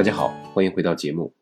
[0.00, 1.34] 大家好，欢迎回到节目。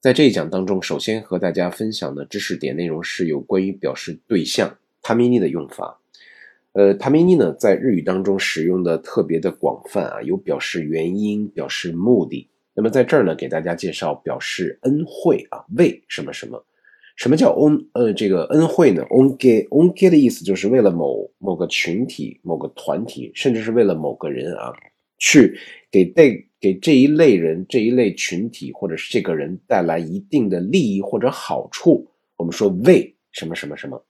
[0.00, 6.00] 在这一讲当中，首先和大家分享的知识点内容是有关于表示对象 “tamini” 的用法。
[6.72, 12.48] 呃，，“tamini” 呢，在日语当中使用的特别的广泛啊，有表示原因、表示目的。
[12.72, 16.64] 那么在这儿呢，给大家介绍表示恩惠啊，为什么什么？
[17.16, 17.86] 什么叫恩？
[17.92, 24.72] 呃，这个恩惠呢？on ge on ge 的意思就是为了某某个群体、某个团体，甚至是为了某个人啊，
[25.18, 25.58] 去
[25.90, 26.30] 给带
[26.61, 32.09] 给这一类人、这一类群体或者是这个人带来一定的利益或者好处。
[32.35, 34.05] 我们说为什么什么什么，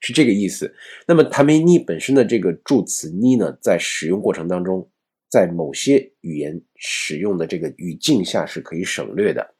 [0.00, 0.74] 是这个意思。
[1.06, 4.90] 那么塔梅尼本身的这个助词尼呢，在使用过程当中。
[5.28, 9.54] 在某些语言使用的这个语境下是可以省略的。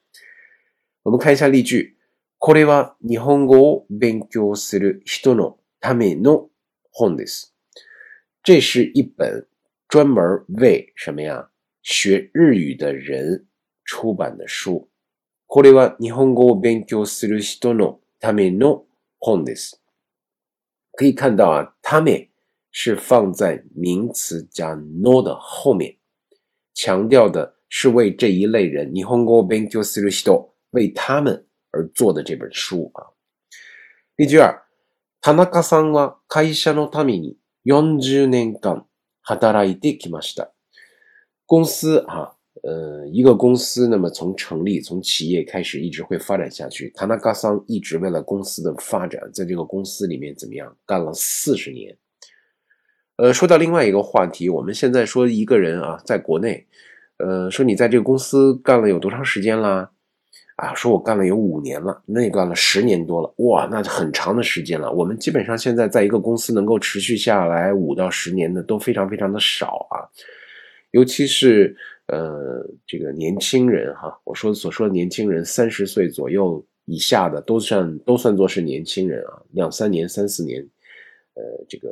[1.02, 1.96] 我们看一下例句：
[2.38, 6.50] これは日本語を勉強する人のための
[6.92, 7.52] 本です。
[8.44, 9.48] 这是一本
[9.88, 11.49] 专门为什么呀？
[11.82, 13.46] 学日语的人
[13.84, 14.88] 出版的书。
[15.46, 18.84] これは日本語を勉強する人のための
[19.18, 19.80] 本です。
[20.92, 22.28] 可以看到啊，ため。
[22.78, 25.96] 是放在名词加 no 的后面，
[26.74, 33.16] 强调的是为这一类人，日本語勉強する人为他们而做的这本书啊。
[34.16, 34.60] 例句二，
[35.22, 38.84] 田中さんは会社のために40年間
[39.22, 40.52] 働いてきました。
[41.51, 42.31] 公司啊，
[42.63, 46.89] 呃，一个公司，那么从成立，从企业开始，一直会发展下去。
[46.95, 51.97] 田中さん一直为了公司的发展，在这个公司里面怎么样，干了四十年。
[53.17, 56.65] 呃，说到另外一个话题，我们现在说一个人啊，在国内，
[57.17, 59.91] 呃，说你在这个公司干了有多长时间啦？
[60.55, 64.89] 啊，说我干了有五年了，那干了十年多了，哇，那很长的时间了。
[64.89, 70.07] 我们基本上现在在一个公司能够持续下来五到十年的都非常非常的少啊，
[70.91, 71.75] 尤其是
[72.07, 80.61] 呃这个年轻人哈，我说所说的年轻人，三十岁左右以下的都算都算作是年轻人啊，两三年、三四年，
[81.33, 81.89] 呃，这个。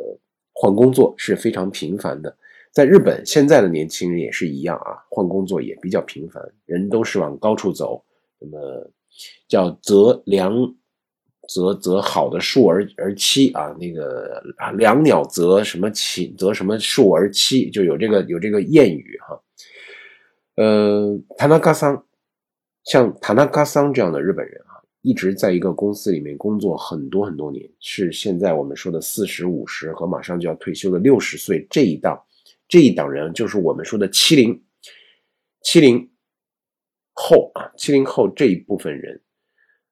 [0.62, 2.38] 换工作是非常频繁的，
[2.74, 8.04] 在日本现在的年轻人也是一样啊，换工作也比较频繁，人都是往高处走。
[8.40, 8.92] 那么
[9.48, 10.54] 叫择良
[11.50, 14.42] 择择好的树而而栖啊，那个
[14.78, 19.42] 良鸟择什么栖择什么树而栖，就有这个有这个谚语哈。
[20.56, 22.06] 呃，塔纳卡桑，
[22.84, 24.78] 像塔纳卡桑这样的日本人啊。
[25.02, 32.22] 一直在一个公司里面工作很多很多年，是现在我们说的四十五十和马上就要退休的六十岁这一档，
[32.68, 34.62] 这一档人就是我们说的七零
[35.64, 36.06] 七零
[37.14, 39.20] 后啊，七零后这一部分人，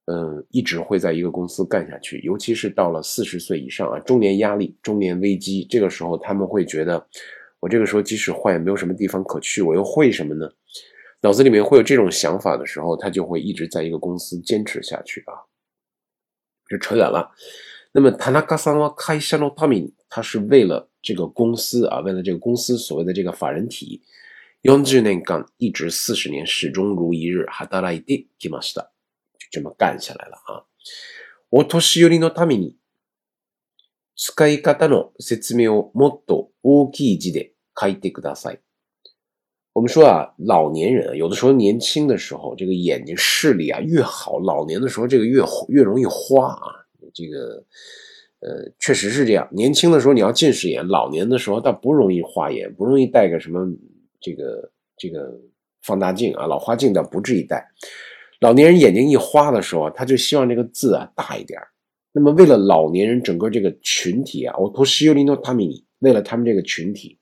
[0.09, 7.05] 嗯，一直会在一个公司干下去，尤其是到了四十岁以上啊，中年压力、中年危机，这个时候他们会觉得，
[7.59, 10.49] 我这个时候即使换也没有什么地方可去，我又会什么呢？
[11.21, 15.33] 脑子里面会有这种想法的时候，他就会一直在一个公司坚持下去啊。
[16.67, 17.31] 这扯远了。
[17.91, 24.01] 那么，塔纳卡桑瓦开山罗帕米，他是为了这个公司啊，为了这个公司所谓的这个法人体，
[24.61, 27.45] 用这年干一直四十年，始终如一日，
[29.50, 30.64] 这么干下来了啊。
[31.50, 32.76] お年寄りのために
[34.16, 38.60] 使い方の説明をもっと大きい字で書いてください。
[39.74, 46.86] 我们说啊，老年人有的时候年轻的时候，这个眼睛视力啊越好，老年的时候这个越越容易花啊。
[47.14, 47.64] 这个
[48.40, 49.48] 呃，确实是这样。
[49.52, 53.66] 年轻的时候你要近视眼，老年的时候倒不容易花眼，不容易戴个什么
[54.20, 55.38] 这个这个
[55.82, 57.66] 放大镜啊，老花镜倒不至于戴。
[58.40, 61.60] 老年人眼睛一花的时候，他就希望这个字啊大一点。
[62.12, 67.18] 那么为了老年人整个这个群体啊，我托西尤林诺塔米尼，为了他们这个群体。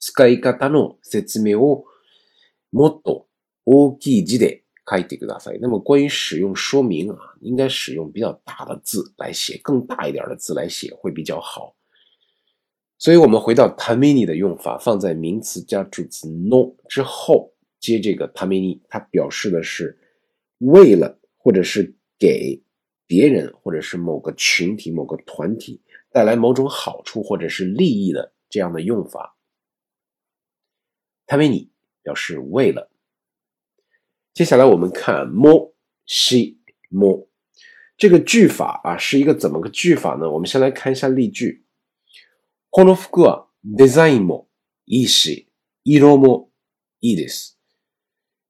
[0.00, 1.86] 使い方の説明を
[2.70, 3.26] もっと
[3.64, 5.58] 大きい字で書いてください。
[5.62, 11.74] 那么关于使用说明啊，应该使用比较大的字来写，更大一点的字来写会比较好。
[12.98, 19.98] 所以，我们回到 tamini 的用法，放在名词加主词 no 之后， 接这个 tamini，它表示的是
[20.58, 22.62] 为了或者是给
[23.06, 29.36] 别人或者是某个群体、某个团体带来某种好处或者是利益的这样的用法。
[31.26, 31.70] 他为你
[32.02, 32.90] 表示为了。
[34.32, 35.74] 接下来我们看も
[36.06, 36.58] し
[36.90, 37.28] も
[37.96, 40.30] 这个句法啊，是一个怎么个句法呢？
[40.30, 41.64] 我们先来看一下例句。
[42.70, 44.48] この服はデザインも
[44.86, 45.48] いいし、
[45.84, 46.50] 色も
[47.00, 47.56] いいです。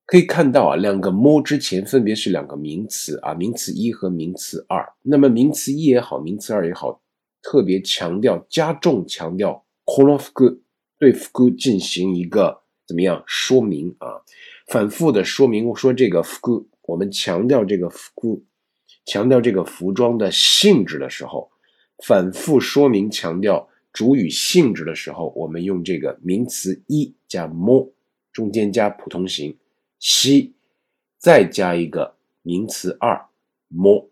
[0.09, 4.87] 可以看到啊，两个も之前分别是两个名词啊，名词一和名词二。
[5.03, 7.01] 那么名词一也好，名词二也好，
[7.43, 10.61] 特别强调加重强调この服
[10.99, 12.63] 对服进行一个。
[12.87, 14.21] 怎么样说明啊？
[14.69, 18.45] 反复的说明说这个服，我们强调这个服，
[19.07, 21.51] 强调这个服装的性质的时候，
[22.05, 27.89] 反复说明强调主语性质的时候，我们用这个名词一加 more，
[28.31, 29.57] 中间加普通形
[29.99, 30.55] 西，
[31.19, 33.27] 再加一个名词二
[33.69, 34.09] more，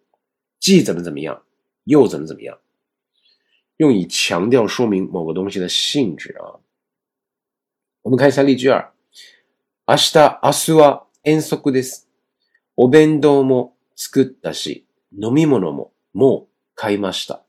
[0.59, 1.43] 既怎么怎么样，
[1.85, 2.59] 又怎么怎么样，
[3.77, 6.61] 用以强调说明某个东西的性质啊。
[8.03, 8.93] 我们看一下例句二。
[9.87, 12.09] 明日、明日は遠足です。
[12.77, 17.43] お弁当も作ったし、飲み物ももう買いました。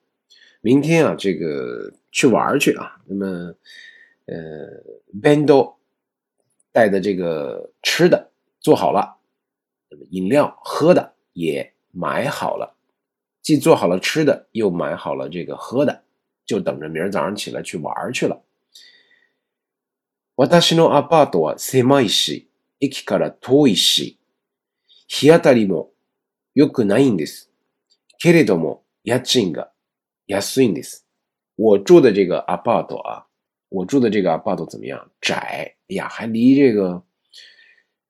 [0.61, 2.99] 明天啊，这个去玩去啊。
[3.05, 3.55] 那么，
[4.25, 4.83] 呃，
[5.13, 5.75] 弁当
[6.71, 8.26] 带的这个吃的
[8.60, 9.18] 做好了，
[10.10, 12.76] 饮料喝的也买好了，
[13.40, 16.02] 既做好了吃的，又买好了这个喝的，
[16.44, 18.42] 就等着明儿早上起来去玩去了。
[20.36, 22.48] 私のアパートは狭いし、
[22.80, 24.18] 駅から遠いし、
[25.08, 25.90] 日当たりも
[26.54, 27.50] 良くないんです。
[28.18, 29.72] けれども、家賃が
[30.28, 31.04] 安いんです。
[31.56, 33.26] 我住的这个アパート啊，
[33.68, 35.10] 我住的这个アパート怎么样？
[35.20, 37.02] 窄，哎呀，还离这个。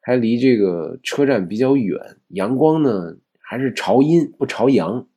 [0.01, 1.99] 还离这个车站比较远。
[2.29, 5.07] 阳光呢，还是朝阴不朝阳。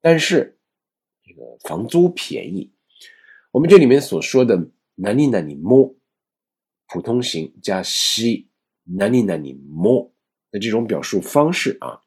[0.00, 0.58] 但是
[1.22, 2.72] 这个房租便宜。
[3.50, 5.94] 我们这里面所说的哪里哪里摸。
[6.88, 8.48] 普通型加西
[8.84, 10.12] 哪里哪里么
[10.50, 12.02] 的这种表述方式啊，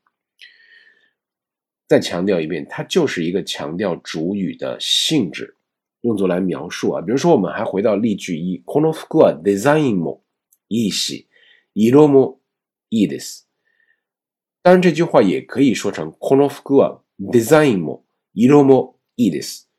[1.87, 5.57] 再强调一遍，它就是一个强调主语的性质，
[6.01, 7.01] 用作来描述啊。
[7.01, 10.21] 比如说，我们还回到例句一，この服はデザインも
[10.69, 11.27] いいし、
[11.79, 12.39] 色も
[12.89, 13.49] いいです。
[14.63, 19.69] 当然，这句话也可以说成この服はデザインも色もいいです。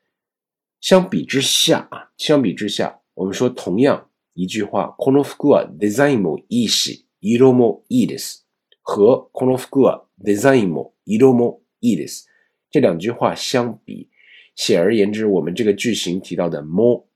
[0.79, 4.09] 相比之下啊，相比之下，我们说同样。
[4.33, 8.47] 一句话，この服はデザインもいいし、色もいいです。
[8.83, 8.95] 和
[9.33, 12.29] この服はデザインも色もいいです。
[12.69, 14.09] 这两句话相比，
[14.55, 17.07] 显而言之，我们这个句型提到的も、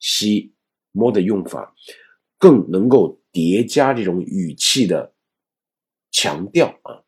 [0.00, 0.52] し、
[0.92, 1.74] も的用法，
[2.38, 5.13] 更能够 叠加这种语气的
[6.11, 7.03] 强调啊，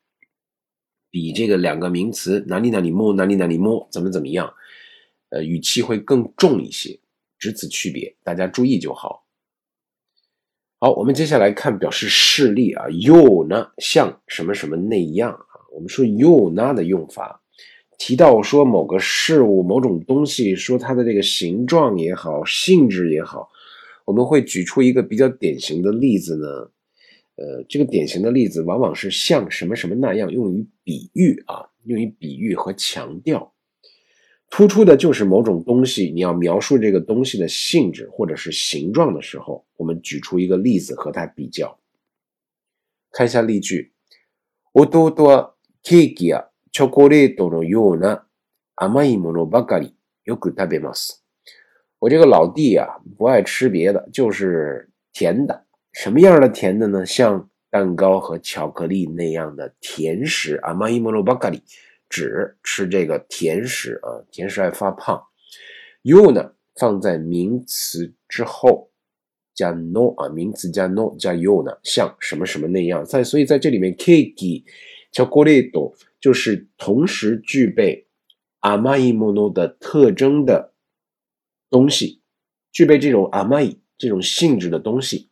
[1.10, 4.52] 比这个两个名词哪里哪里摸、哪里哪里摸怎么怎么样，
[5.30, 7.00] 呃，语气会更重一些，
[7.38, 9.24] 只此区别，大家注意就好。
[10.78, 15.60] 好，我们接下来看表示示例啊，，you 呢像什么什么那样啊？
[15.72, 17.42] 我们说 you 呢的用法，
[17.98, 23.50] 提到说某个事物、某种东西，说它的这个形状也好，性质也好，
[24.09, 26.47] 我们会举出一个比较典型的例子呢。
[27.37, 33.53] 呃，这个典型的例子往往是像什么什么那样，用于比喻啊，用于比喻和强调。
[34.49, 41.77] 突出的就是某种东西，你要描述这个东西的性质或者是形状的时候，我们举出一个例子和它比较。
[43.11, 43.91] 看一下例句：
[44.73, 48.25] 弟はケーキやチョコレートのような
[48.75, 49.93] 甘いものばかり
[50.23, 51.25] よく食べます。
[51.99, 52.87] 我这个老弟啊，
[53.17, 55.65] 不爱吃别的，就是甜的。
[55.93, 57.05] 什么样的甜的呢？
[57.05, 60.57] 像蛋糕和巧克力那样的甜食。
[60.57, 61.61] 甘いものばかり。
[62.07, 65.21] 只吃这个甜食啊，甜食爱发胖。
[66.03, 68.91] you 呢放在名词之后
[69.55, 73.03] 加 no 啊，名词加 no 加 you 呢，像什么什么那样。
[73.03, 74.63] 在所以在这里面，cake
[75.11, 78.05] 巧克力豆就是同时具备
[78.61, 80.73] amai mono 的特征的
[81.69, 82.21] 东西，
[82.71, 85.29] 具备这种 amai 这种性质的东西，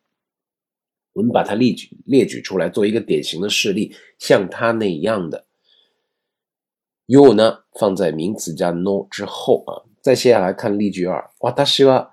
[1.14, 5.46] 我们把它列举列举出来，做一个典型的事例，像它那样的。
[7.06, 11.30] you 呢放在名词加 no 之后啊，再接下来看例句二。
[11.40, 12.12] 私は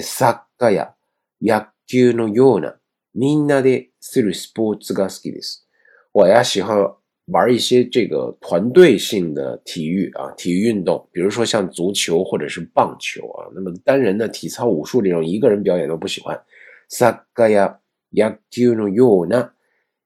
[0.00, 0.94] サッカーや
[1.38, 2.78] 野球のような
[3.14, 5.66] みんなでするスポーツが好きです。
[6.12, 6.94] 我呀喜欢
[7.27, 13.47] 玩一些这个团队性的体育啊，体育运动，比如说像足球或者是棒球啊。
[13.53, 16.41] 那么单人的体操、武术这种一个人表演都不喜欢。
[16.89, 17.79] サッカーや
[18.11, 19.53] 野球のような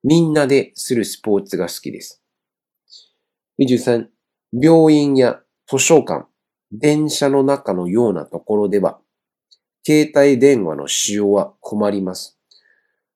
[0.04, 2.24] みんなでするスポーツが好きです。
[3.58, 4.10] 例句三。
[4.52, 6.26] 病院や図書館、
[6.74, 9.00] 電車の中のようなところでは、
[9.86, 12.41] 携帯電話の使用は困ります。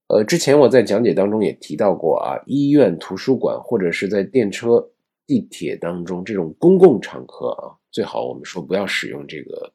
[0.08, 4.88] 呃，之前我在讲解当中也提到过啊，医院、图书馆或者是在电车、
[5.26, 9.74] 地铁当中这种公共场合啊，最好我们说不要使用这个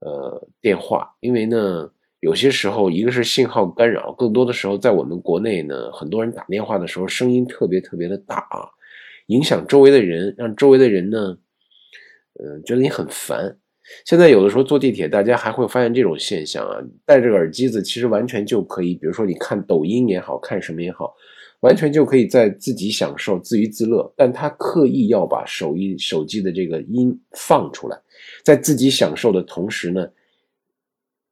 [0.00, 1.90] 呃电话，因为呢，
[2.20, 8.70] 有些时候一个是信号干扰，更多的时候在我们国内呢，很多人打电话的时候声音特别特别的大啊。
[9.26, 11.38] 影响周围的人，让周围的人呢，
[12.40, 13.58] 嗯，觉得你很烦。
[14.04, 21.14] 现在有的时候坐地铁，大家还会发现这种现象啊，戴着耳机子，其实完全就可以，比如说你看抖音也好看什么也好，
[21.60, 24.12] 完全就可以在自己享受、自娱自乐。
[24.16, 27.98] 但他刻意要把手音手机的这个音放出来，
[28.44, 30.08] 在自己享受的同时呢，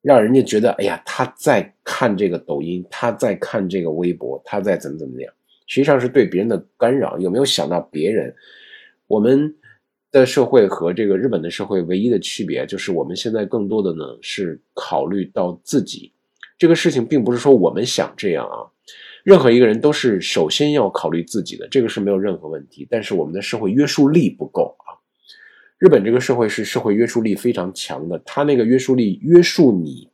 [0.03, 5.33] 让人家觉得，哎呀，他在看这个抖音，他在看这个微博，他在怎么怎么样，
[5.67, 7.19] 实际上是对别人的干扰。
[7.19, 8.35] 有没有想到别人？
[9.07, 9.55] 我们。
[10.11, 16.13] 的社会和这个日本的社会唯一的区别，就是我们现在更多的呢是考虑到自己。
[16.57, 18.67] 这个事情并不是说我们想这样啊，
[19.23, 22.87] 任何一个人都是首先要考虑自己的，这个是没有任何问题。
[22.91, 24.97] 但是我们的社会约束力不够啊。
[25.79, 30.09] 日本这个社会是社会约束力非常强的，他那个约束力约束你，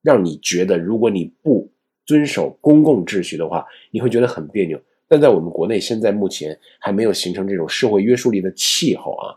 [0.00, 1.70] 让你觉得如果你不
[2.06, 4.80] 遵守公共秩序的话，你会觉得很别扭。
[5.10, 9.34] 但在我们国内，现在目前还没有形成这种社会约束力的气候啊，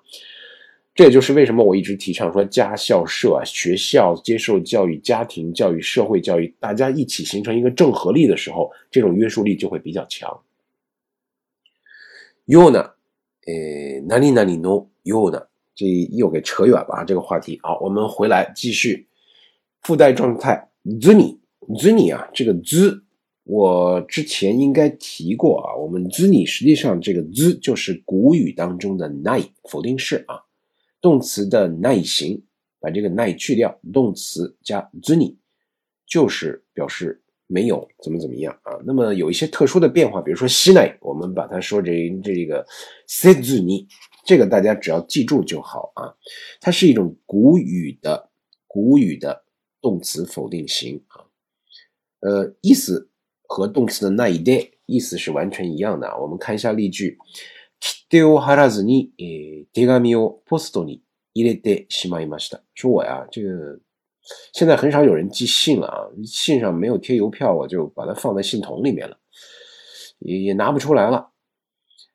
[0.93, 10.29] 这也就是为什么我一直提倡说家校社啊，学校接受教育、家庭教育、社会教育，大家一起形成一个正合力的时候，这种约束力就会比较强。
[12.45, 12.91] 又呢，
[13.47, 15.41] 呃，哪里哪里 no 又呢？
[15.73, 17.59] 这又给扯远了啊，这个话题。
[17.63, 19.07] 好，我们回来继续
[19.81, 21.39] 附带状态 zuni
[21.69, 23.01] zuni 啊，这个 z。
[23.45, 30.39] 我之前应该提过啊，我们 “zni” 实际上这个 z 就是古语当中的 nai 否定式啊，
[31.01, 32.41] 动词的耐形，
[32.79, 35.35] 把这个 nai 去掉，动词加 “zni”，
[36.07, 38.79] 就是表示没有怎么怎么样啊。
[38.85, 42.65] 那么有一些特殊的变化，比如说西奈，我们把它说成这个
[43.09, 43.85] sezuni，
[44.25, 46.15] 这个大家只要记住就好啊，
[46.61, 48.29] 它是一种古语的
[48.67, 49.43] 古语的
[49.81, 51.27] 动词否定型啊，
[52.21, 53.09] 呃，意思。
[53.52, 56.08] 和动词的那一代意思是完全一样的。
[56.20, 57.16] 我们看一下例句：
[62.74, 63.80] 说我呀，这个
[64.52, 69.16] 现在很少有人寄信了啊，信上没有贴邮票，我就把它放在信筒里面了，
[70.18, 71.30] 也也拿不出来了。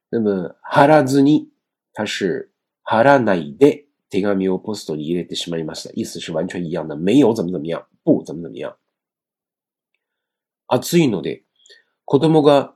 [0.09, 1.51] 那么哈拉兹尼，
[1.93, 2.51] 它是
[2.83, 8.77] 哈拉那一代手紙をポストに入れてしまいました，意思是完全一样的，没有怎么怎么样，不怎么怎么样。
[10.67, 11.43] 暑いので、
[12.05, 12.73] 子供が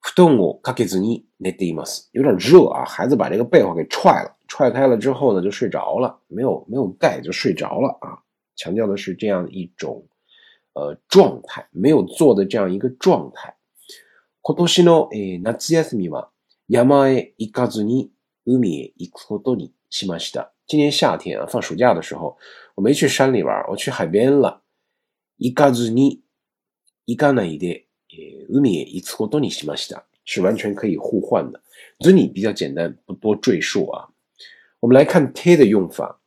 [0.00, 2.10] 布団をかけずに寝ています。
[2.12, 8.22] 有点热啊，孩子把这个被窝给踹了，踹开了之后呢，就睡着了，没有没有盖就睡着了啊。
[8.56, 10.04] 强调的是这样一种
[10.74, 13.56] 呃状态，没有做的这样一个状态。
[14.42, 15.08] 今年の
[15.40, 16.30] 夏休みは
[16.68, 18.10] 山へ行かずに
[18.44, 20.52] 海へ行くことにしました。
[20.66, 22.36] 今年夏天啊，放暑假的时候，
[22.74, 24.62] 我没去山里玩，我去海边了。
[25.38, 26.22] 行かずに
[27.06, 31.60] 行かないで、え海へ行くことにしました，是完全可以互换的。
[31.98, 34.08] 这里比较简单，不多赘述啊。
[34.80, 36.20] 我们来看 te 的用法。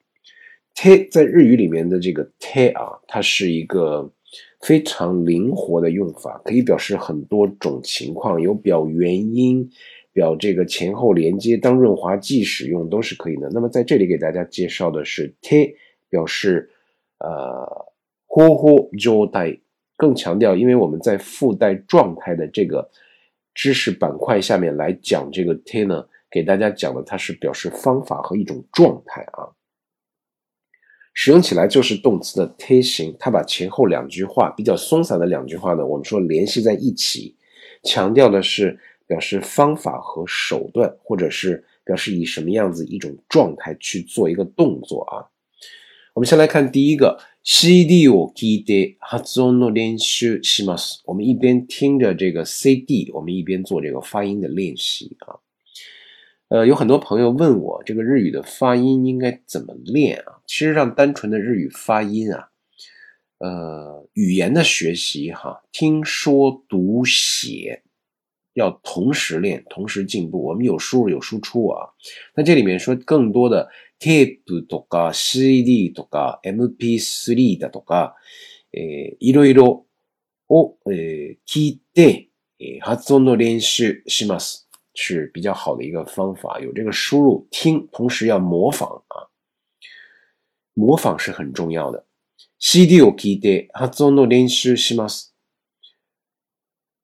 [0.74, 4.12] te 在日语里面的这个 te 啊，它是一个
[4.60, 9.70] 非常灵活的用法，可以表示很多种情况，有表原因、
[10.12, 13.50] 表这个前后连接、当润滑剂使用都是可以的。
[13.52, 15.76] 那么在这里给大家介绍的是 te
[16.10, 16.70] 表示
[17.20, 17.66] 呃，
[18.28, 19.60] ほほ状態。
[20.01, 22.91] 更强调，因为我们在附带状态的这个
[23.53, 29.53] 知识板块下面来讲这个 te 呢，给大家讲的它是表示方法和一种状态啊，
[31.13, 37.37] 使用起来就是动词的 te 形，它把前后两句话比较松散的两句话呢，我们说联系在一起，
[37.83, 45.29] 强调的是表示方法和手段，或者是表示以什么样子一种状态去做一个动作啊。
[46.15, 47.21] 我们先来看第一个。
[47.44, 51.02] CD を聞いて発音の練習します。
[51.06, 55.40] 我们一边听着这个 CD，我们一边做这个发音的练习啊。
[56.48, 60.42] 呃，有很多朋友问我，这个日语的发音应该怎么练啊？
[60.46, 62.50] 其实上，单纯的日语发音啊，
[63.40, 67.82] 呃，语言的学习哈，听说读写
[68.54, 70.44] 要同时练，同时进步。
[70.44, 71.90] 我们有输入有输出啊。
[72.36, 73.70] 那这里面说更多的。
[73.98, 78.14] テープとか CD とか MP3 だとか、
[78.74, 79.86] えー、いろいろ
[80.50, 84.68] を、えー、聞いて、えー、発音の練習します。
[84.94, 86.60] 是比较好的一个方法。
[86.60, 89.32] 有这个输入听，同时要模仿啊，
[90.74, 92.06] 模仿是很重要的。
[92.60, 95.34] CD を聞いて発音の練習します。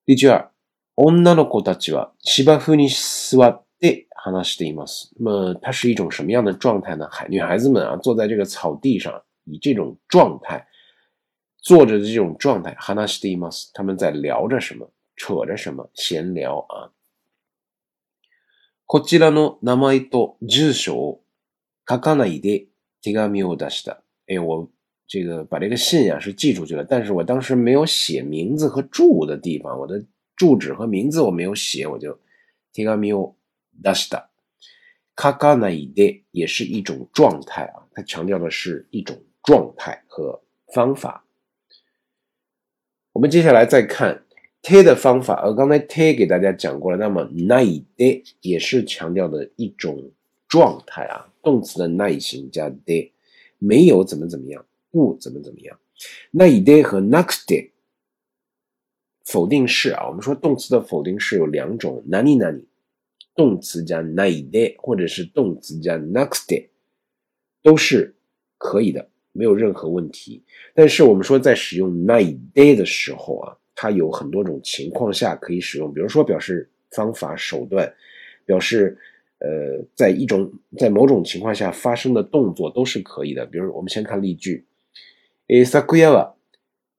[0.05, 0.51] 例句二、
[0.96, 5.12] 女の子たちは芝生に座って話しています。
[5.20, 7.08] 那么它是一种什么样的状态呢？
[7.10, 10.67] 孩女孩子们啊，坐在这个草地上，以这种状态
[11.58, 13.72] 坐着的这种状态，話しています。
[13.74, 16.91] 他们在聊着什么，扯着什么，闲聊啊。
[18.86, 21.24] こちらの名前と住所を
[21.88, 22.67] 書かないで
[23.01, 24.03] 手紙を出した。
[24.27, 24.70] 哎，我
[25.08, 30.03] 这个把这个信呀是寄出去了，但是我当时没有写名字和住的地方，我的
[30.36, 32.20] 住址和名字我没有写，我就
[32.74, 33.36] 手紙を
[33.81, 34.29] 出した。
[35.15, 40.41] 書かないで也是一种状态啊，它强调的是一种状态和
[40.74, 41.25] 方法。
[43.12, 44.24] 我们接下来再看
[44.63, 50.12] te 的方法，而刚才 te 给大家讲过了，那么 nai de 也是强调的一种
[50.48, 53.12] 状态啊，动词的耐型加 de，
[53.60, 55.77] 没有怎么怎么样，不怎么怎么样。
[56.31, 57.72] nai de 和 next de
[59.25, 62.65] 否定式啊，我们说动词的否定式有两种，nani nani，
[63.36, 66.70] 动词加 nai de 或者是动词加 next de
[67.63, 68.15] 都是
[68.58, 69.08] 可以的。
[69.34, 70.43] 没有任何问题，
[70.75, 77.93] 但是我们说在使用 night day 的时候啊，它有很多种情况下可以使用，比如说表示方法手段，
[78.46, 78.98] 表示
[79.39, 83.46] 呃在一种在某种情况下发生的动作都是可以的。
[83.46, 84.65] 比如我们先看例句，
[85.48, 86.34] え昨夜は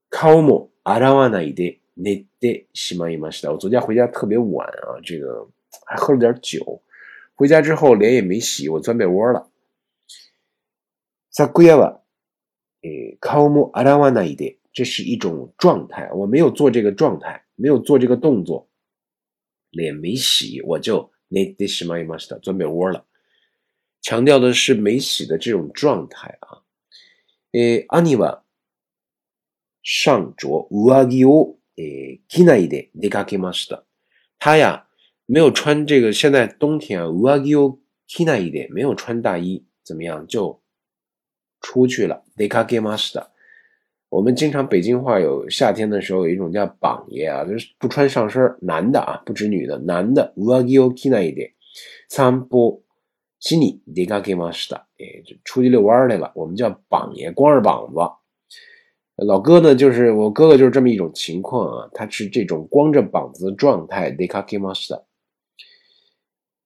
[0.09, 3.53] 顔も洗わないで 寝てしまいました。
[3.53, 5.49] 我昨天回家特别晚啊，这个
[5.87, 6.83] 还喝了点酒，
[7.35, 9.51] 回家之后脸也没洗，我钻被窝了。
[11.31, 12.01] 昨夜は
[12.83, 16.11] 诶，顔も洗わないで，这是一种状态。
[16.13, 18.69] 我没有做这个状态，没有做这个动作，
[19.71, 23.07] 脸没洗，我就寝てしまいました，钻被窝了。
[24.01, 26.63] 强调的是没洗的这种状态啊。
[27.53, 28.43] 诶，兄は
[29.83, 33.85] 上着上着を 诶着ないで出かけました。
[34.39, 34.87] 他呀
[35.27, 40.61] 没有穿这个，现在冬天啊，上着を着ないで没有穿大衣，怎么样就？
[41.61, 43.25] 出去了，deka m a s t
[44.09, 50.35] 我们经常北京话有夏天的时候有一种叫榜爷啊，就是不穿上身，男的啊，不止女的，男的。
[50.37, 51.53] uagio kina 一点，
[52.09, 52.85] 散步，
[53.39, 56.33] 心里 deka m a s t 哎，就出去遛弯来了。
[56.35, 57.95] 我们叫榜爷，光着膀子。
[59.17, 65.01] 老哥呢，就是我哥哥，就是这么一种情况啊，他是这种光着膀子的状态，deka m a s t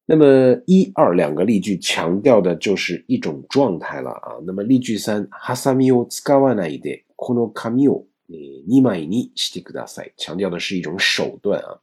[0.07, 4.39] 那么一二两个例句强调的就是一种状态了啊。
[4.47, 11.81] 那么例句三，ハサミを使わないでこの紙を二枚にしてください，强调的是一种手段啊。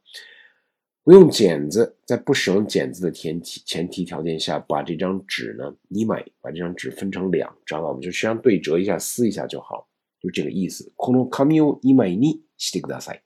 [1.04, 9.86] 不用剪子，在不使用剪子的前提前提条件下，把这张纸呢二枚，把这张纸分成两张啊，我们就实际上对折一下，撕一下就好，
[10.20, 10.92] 就这个意思。
[10.96, 13.22] この紙を二枚にしてください。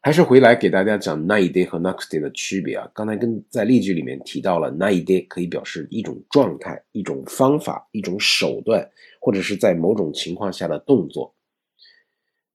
[0.00, 2.90] 还是回来给大家讲 night day 和 next day 的区别啊。
[2.92, 8.86] 刚才跟在例句里面提到了 night day 可以表示一种状态、一种方法、一种手段，
[9.18, 11.34] 或者是在某种情况下的动作，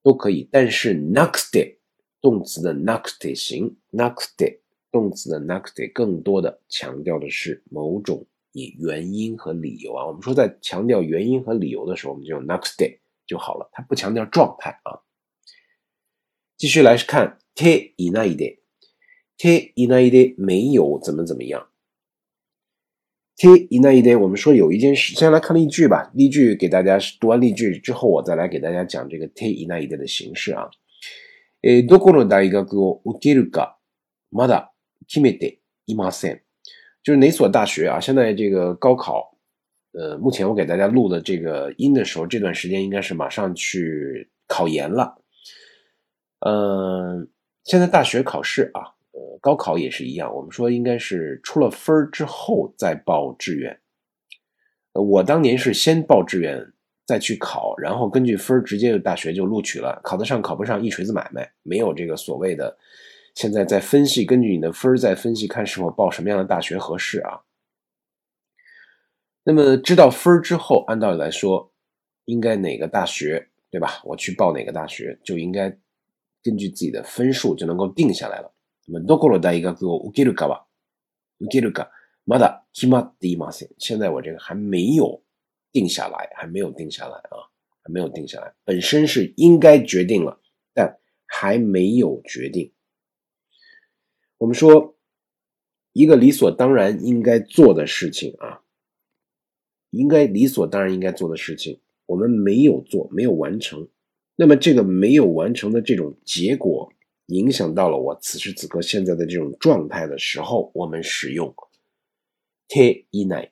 [0.03, 0.47] 都可以。
[0.51, 1.77] 但是 next day
[2.21, 4.59] 动词的 next day 型，next day
[4.91, 10.05] 动词的 next day 更多的强调的是某种 以原因和理由啊。
[10.05, 15.01] 我们说在强调原因和理由的时候，我们就用 next day 就好了，它不强调状态啊。
[16.57, 18.59] 继续来看 te 以内的
[19.37, 21.69] te 以内的没有怎么怎么样
[23.37, 26.11] te 以内的我们说有一件事，先来看例句吧。
[26.13, 30.69] 例句给大家读完例句之后，我再来给大家讲这个 te 以内的的形式啊。
[31.61, 33.77] えどこの大学を受けるか
[34.31, 34.73] まだ
[35.07, 36.41] 決めていません。
[37.04, 38.00] 就是哪所大学啊？
[38.00, 39.36] 现在这个高考，
[39.92, 45.14] 呃，目前我给大家录的这个音的时候，这段时间应该是马上去考研了。
[46.40, 47.28] 嗯，
[47.64, 48.80] 现在大学考试啊，
[49.12, 50.34] 呃，高考也是一样。
[50.34, 53.78] 我们说应该是出了分之后再报志愿。
[54.94, 56.72] 我当年是先报志愿
[57.04, 60.00] 再去考，然后根据分直接就大学就录取了。
[60.02, 62.74] 考得上考不上一锤子买卖，没有这个所谓的
[63.35, 67.41] 现在在分析，根据你的分儿再分析看是否报什么样的大学合适啊。
[69.43, 71.71] 那么知道分儿之后，按道理来说，
[72.25, 74.01] 应该哪个大学对吧？
[74.03, 75.77] 我去报哪个大学就应该。
[76.41, 78.49] 根据自己的分数就能够定下来了。
[78.85, 80.63] 那么どこの大学を受けるかは
[81.41, 81.91] 受けるか
[82.25, 83.69] まだ決まっていません。
[83.77, 85.21] 现在我这个还没有
[85.73, 87.51] 定下来，还没有定下来啊，
[87.83, 88.53] 还没有定下来。
[88.63, 90.39] 本身是应该决定了，
[90.73, 92.71] 但还没有决定。
[94.43, 94.97] 我们说
[95.93, 98.61] 一个理所当然应该做的事情啊，
[99.89, 103.87] 应该理所当然应该做的事情，我们没有做，没有完成。
[104.35, 106.91] 那么这个没有完成的这种结果，
[107.25, 111.53] 影响到了我此时此刻现在的这种状态的时候，我们使用
[112.69, 113.51] te inai。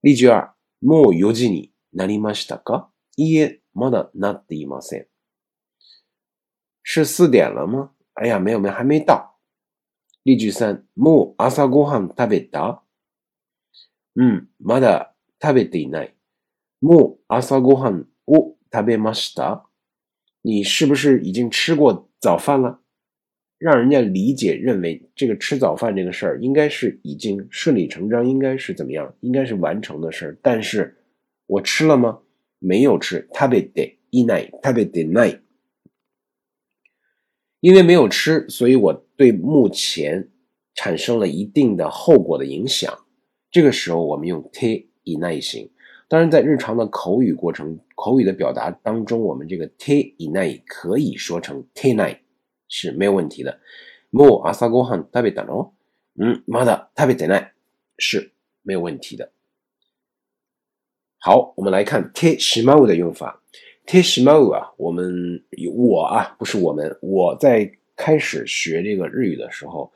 [0.00, 2.88] 例句二：もう4時になりましたか？
[3.16, 5.06] いえ、まだなっていません。
[6.82, 7.92] 是四点了吗？
[8.16, 9.38] 哎呀，没有没有，还没到。
[10.22, 12.80] 例句三：もう朝ごはん食べた？
[14.14, 16.14] 嗯，まだ食べていない。
[16.80, 19.64] もう朝ごはんを食べました。
[20.42, 22.80] 你是不是已经吃过早饭了？
[23.58, 29.14] 让人家理解认为这个吃早饭这个事儿应该是已经顺理成章，应该是怎么样？
[29.20, 30.38] 应该是完成的事儿。
[30.42, 30.96] 但是
[31.46, 32.20] 我吃了吗？
[32.58, 33.28] 没有吃。
[33.32, 34.50] 食べていない。
[34.62, 35.40] 食べてない。
[37.60, 40.30] 因为没有吃，所以我对目前
[40.74, 43.06] 产生了一定的后果的影响。
[43.50, 45.70] 这个时候我们用 te 以耐型。
[46.08, 52.20] 当然，在日常的口语过程、口语的表达当中，我们这个 te 以耐可以说成 te 耐。
[52.68, 53.60] 是没有问题的。
[54.10, 55.72] もう朝ごはん食べたの？
[56.16, 57.50] 嗯，まだ食べてない，
[57.98, 59.30] 是没有问题的。
[61.18, 63.42] 好，我们来看 te しまう的用法。
[63.86, 65.42] te しまう啊，我们
[65.74, 69.92] 我啊，不是我们，我在开始学这个日语的时候，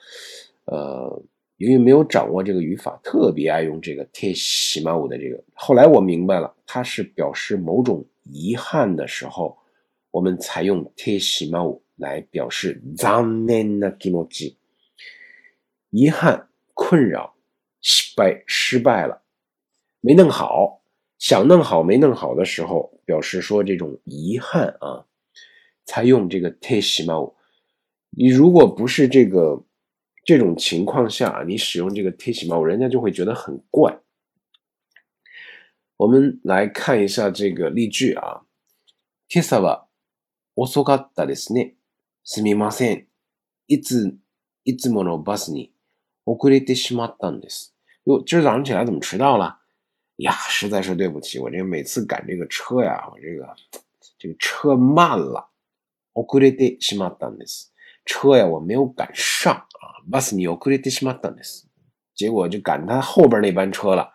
[0.64, 1.22] 呃，
[1.56, 5.42] 由于没有掌握这个语法，特别爱用这个 te しまう的这个。
[5.54, 9.56] 后来我明白了，它是表示某种遗憾的时候，
[10.10, 11.80] 我们采用 te しまう。
[11.98, 14.54] 来表示残念な気持ち，
[15.88, 17.34] 遗憾、困扰、
[17.80, 19.22] 失败、失败了，
[20.02, 20.79] 没弄好，
[21.20, 25.06] 想弄好没弄好的时候，表示说这种遗憾啊，
[25.84, 27.34] 才用这个 t e s h i m a
[28.10, 29.64] 你如果不是这个
[30.24, 34.00] 这种情况下，你使用这个 t e s h i m a 人家就会觉得很怪。
[35.96, 38.42] 我们来看一下这个例句啊，
[39.28, 39.86] 今朝は
[40.54, 41.74] 遅かったですね。
[42.22, 43.06] すみません。
[43.68, 44.16] いつ、
[44.64, 45.72] いつものバスに
[46.24, 47.74] 遅れてしまったんです。
[48.04, 49.59] 哟，今儿早上起来怎么迟到了？
[50.20, 53.54] 呀，实在是对不起，我这个每次赶这个车呀，我这个
[54.18, 55.50] 这个车慢了。
[56.14, 57.74] 遅れてしまったんです。
[58.06, 60.00] 车呀，我没有赶上啊。
[60.08, 61.68] バスに遅れてしまったんです。
[62.14, 64.14] 结果就赶他后边那班车了。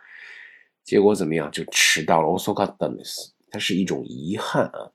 [0.84, 1.52] 结果怎么样？
[1.52, 2.28] 就迟到了。
[2.28, 3.36] 遅かったんです。
[3.52, 4.92] 它是一种遗憾啊。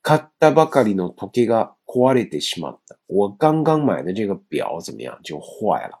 [0.00, 2.96] 買ったばかりの時計が壊れてしまった。
[3.08, 5.20] 我刚刚买的这个表怎么样？
[5.22, 6.00] 就坏了，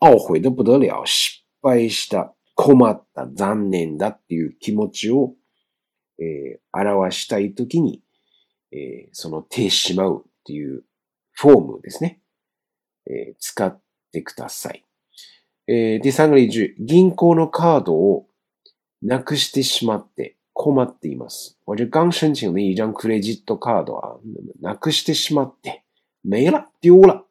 [0.00, 1.02] 懊悔的不得了。
[1.06, 5.35] 失敗した、 困った、残念だっていう気持ちを、
[6.19, 8.01] えー、表したいときに、
[8.71, 10.83] えー、そのてしまうっていう
[11.33, 12.19] フォームですね。
[13.05, 13.79] えー、使っ
[14.11, 14.83] てください。
[15.67, 18.27] えー、第三个例句、銀行のカードを
[19.03, 21.59] なくしてしまって、困っています。
[21.67, 24.19] 我这刚申请了一张 credit card 啊，
[24.59, 25.83] なくしてしまって，
[26.25, 27.26] 没了，丢了。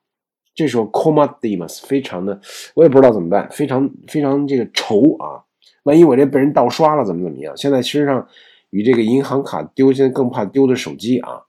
[0.56, 2.42] 这时候困っています，非常的，
[2.76, 5.46] 我也不知道怎么办，非常非常这个愁啊。
[5.84, 7.56] 万一我这被人盗刷了，怎么怎么样？
[7.56, 8.28] 现在身上
[8.70, 11.44] 与这个银行卡丢，现在更怕丢的手机啊，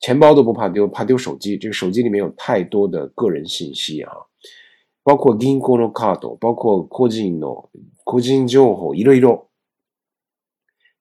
[0.00, 1.58] 钱包都不怕丢，怕丢手机。
[1.58, 4.12] 这个手机里面有太多的个人信息啊，
[5.02, 7.68] 包括銀行のカード，包括個人の
[8.04, 9.48] 個人情報，いろいろ。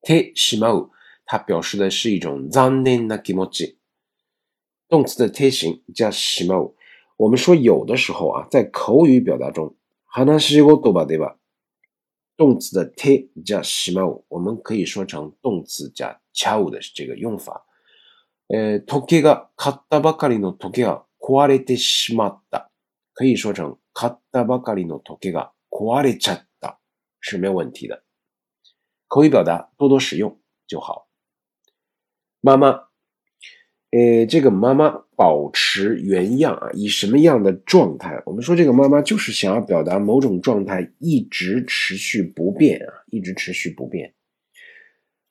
[0.02, 0.90] てしまう，
[1.26, 3.78] 它表示的是一种残念な気持ち。
[4.90, 6.74] 动词的て形加しまう。
[7.22, 11.36] 我们说有的时候啊，在口语表达中，話し事場では，
[12.38, 17.66] 动词的て加しまう，我们可以说成动词加ちゃう的这个用法。
[18.50, 22.70] 呃，時計が買ったばかりの時計が壊れてしまった，
[23.14, 26.78] 可以说成買ったばかりの時計が壊れちゃった，
[27.20, 28.04] 是没有问题的。
[29.08, 31.08] 口语表达多多使用就好。
[32.42, 32.88] 妈妈，
[33.92, 38.21] 呃，这个妈妈 保持原样啊，以什么样的状态？
[38.27, 44.13] 我们说这个妈妈就是想要表达某种状态一直持续不变啊，一直持续不变。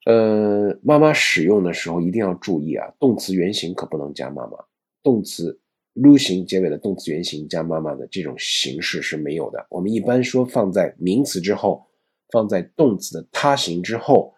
[0.05, 4.57] 呃，妈妈使用的时候一定要注意啊，动词原形可不能加妈妈，
[5.03, 5.59] 动词
[5.95, 9.67] lu 形结尾的动词原形加妈妈的这种形式是没有的。
[9.69, 11.85] 我们一般说放在名词之后。
[12.31, 14.33] 放在动词的他形之后，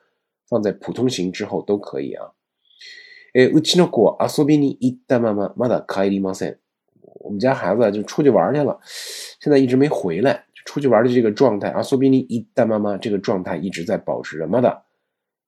[0.50, 2.26] 放在普通形之后都可以啊。
[3.35, 6.59] 诶，うちの子は遊びに行ったまままだ帰りません。
[7.21, 8.79] 我们家孩子就出去玩去了，
[9.41, 10.45] 现在一直没回来。
[10.65, 14.47] 出去玩的这个状态，遊びに行ったまま这个状态一直在保持着。
[14.47, 14.85] まだ、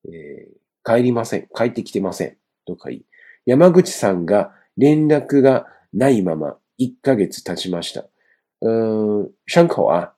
[0.05, 0.49] え
[0.83, 3.05] 帰りません、帰ってきてません都可以。
[3.45, 8.07] 山口さんが連絡がないまま一ヶ月経ちました。
[8.63, 10.15] 嗯，山口啊。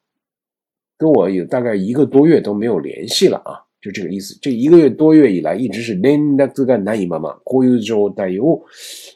[0.99, 4.39] 跟我有大概一个多月都没有联系了啊， 就这个意思。
[4.41, 8.65] 这一个月多月以来，一直是連絡がないまま、こういう状態を、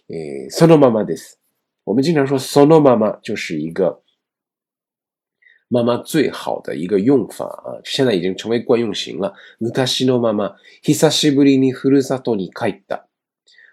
[0.09, 1.41] えそのままです。
[1.85, 4.03] 我们经常说そのまま就是一个
[5.69, 9.35] 妈妈最好的一个用法啊，现在已经成为惯用型了。
[9.61, 13.07] 昔のまま、久しぶりにふるさとに帰った。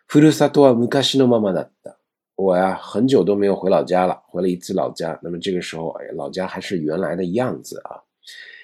[0.07, 1.97] ふるさとは昔のままだった。
[2.35, 5.19] 我呀，很久都没有回老家了，回了一次老家。
[5.21, 8.01] 那么这个时候，哎，老家还是原来的样子啊。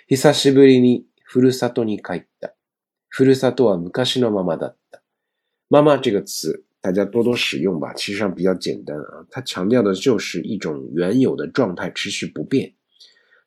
[0.08, 2.54] 久しぶりに ふるさとに帰った。
[3.10, 5.02] ふるさとは昔のままだった。
[5.69, 7.93] 妈妈这个词，大家多多使用吧。
[7.93, 12.73] 其实上比较简单啊，它强调的就是一种原有的状态持续不变。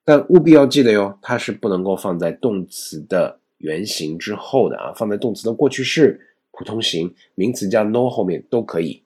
[0.04, 9.02] 但务必要记得哟，它是不能够放在动词的原形之后的啊，放在动词的过去式、普通形、名词加 no 后面都可以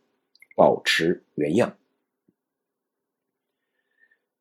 [0.54, 1.76] 保持原样。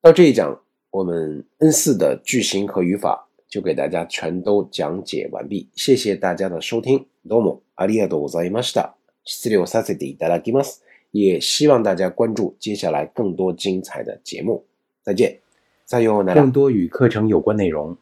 [0.02, 5.69] 到这一讲，我们 N 四的句型和语法 就给大家全都讲解完毕。
[5.75, 8.95] 谢谢大家的收听，どうもありがとうございました。
[9.25, 10.83] 失礼をさせていただきます。
[11.11, 14.65] 也希望大家关注接下来更多精彩的节目。
[15.03, 15.41] 再见，
[15.85, 17.97] 再有呢，更多与课程有关内容，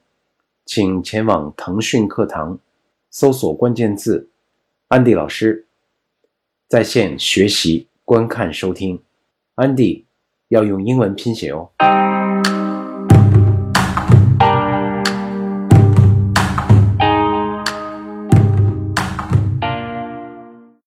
[0.66, 2.58] 请前往腾讯课堂，
[3.11, 4.28] 搜索关键字
[4.88, 5.66] “安迪老师”，
[6.68, 9.02] 在线学习、观看、收听。
[9.54, 10.04] 安迪
[10.48, 11.70] 要用英文拼写哦。